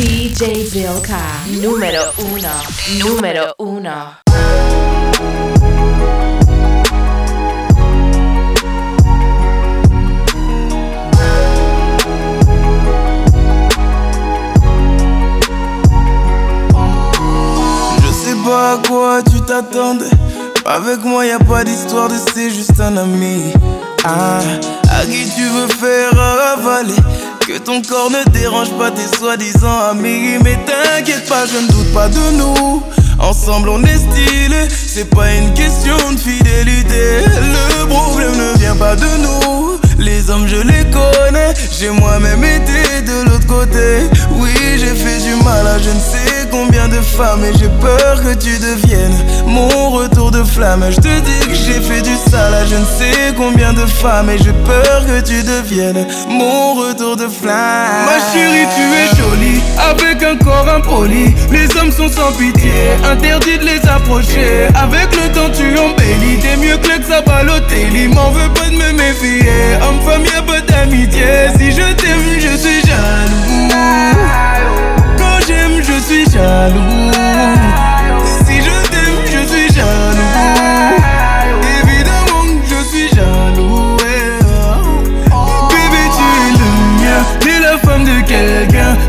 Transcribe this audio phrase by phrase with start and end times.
[0.00, 1.20] DJ Bilka,
[1.60, 2.54] número uno,
[3.04, 4.16] número uno.
[17.98, 20.06] Je sais pas à quoi tu t'attendais.
[20.64, 23.52] Avec moi, y a pas d'histoire de c'est juste un ami.
[24.04, 24.38] Ah,
[24.90, 26.94] à qui tu veux faire avaler?
[27.50, 30.38] Que ton corps ne dérange pas tes soi-disant amis.
[30.44, 32.80] Mais t'inquiète pas, je ne doute pas de nous.
[33.18, 37.24] Ensemble on est stylé, c'est pas une question de fidélité.
[37.26, 39.80] Le problème ne vient pas de nous.
[39.98, 44.08] Les hommes je les connais, j'ai moi-même été de l'autre côté.
[44.36, 46.39] Oui, j'ai fait du mal à je ne sais
[47.16, 50.84] femmes et j'ai peur que tu deviennes mon retour de flamme.
[50.90, 54.30] Je te dis que j'ai fait du sale à je ne sais combien de femmes
[54.30, 58.06] et j'ai peur que tu deviennes mon retour de flamme.
[58.06, 59.60] Ma chérie, tu es jolie
[59.90, 61.34] avec un corps impoli.
[61.50, 62.72] Les hommes sont sans pitié,
[63.04, 64.68] interdit de les approcher.
[64.74, 68.08] Avec le temps, tu embellis, t'es mieux que le Balotelli.
[68.08, 68.59] M'en veux pas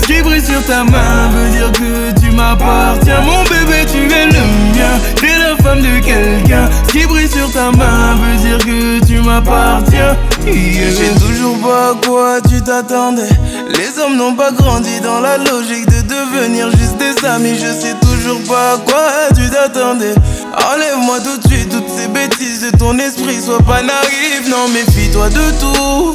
[0.00, 3.20] Ce qui brille sur ta main veut dire que tu m'appartiens.
[3.22, 4.98] Mon bébé, tu es le mien.
[5.16, 6.68] T'es la femme de quelqu'un.
[6.86, 10.16] Ce qui brille sur ta main veut dire que tu m'appartiens.
[10.46, 13.28] Je sais toujours pas à quoi tu t'attendais.
[13.68, 17.54] Les hommes n'ont pas grandi dans la logique de devenir juste des amis.
[17.54, 20.14] Je sais toujours pas à quoi tu t'attendais.
[20.74, 23.40] Enlève-moi tout de suite toutes ces bêtises de ton esprit.
[23.40, 26.14] Sois pas naïf, non, méfie-toi de tout.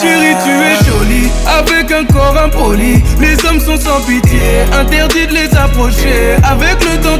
[0.00, 3.02] Chérie, tu es jolie avec un corps impoli.
[3.20, 4.40] Les hommes sont sans pitié,
[4.72, 6.36] interdit de les approcher.
[6.42, 7.19] Avec le temps,